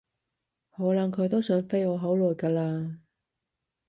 [0.75, 2.97] 可能佢都想飛我好耐㗎喇